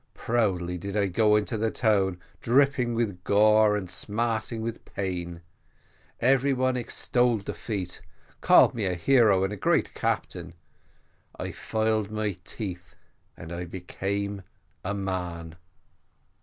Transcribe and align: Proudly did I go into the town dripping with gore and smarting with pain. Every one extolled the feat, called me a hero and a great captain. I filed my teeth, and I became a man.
Proudly 0.15 0.79
did 0.79 0.97
I 0.97 1.05
go 1.05 1.35
into 1.35 1.59
the 1.59 1.69
town 1.69 2.19
dripping 2.41 2.95
with 2.95 3.23
gore 3.23 3.75
and 3.75 3.87
smarting 3.87 4.63
with 4.63 4.83
pain. 4.83 5.41
Every 6.19 6.53
one 6.53 6.75
extolled 6.75 7.41
the 7.45 7.53
feat, 7.53 8.01
called 8.41 8.73
me 8.73 8.85
a 8.87 8.95
hero 8.95 9.43
and 9.43 9.53
a 9.53 9.57
great 9.57 9.93
captain. 9.93 10.55
I 11.37 11.51
filed 11.51 12.09
my 12.09 12.35
teeth, 12.43 12.95
and 13.37 13.51
I 13.51 13.65
became 13.65 14.41
a 14.83 14.95
man. 14.95 15.57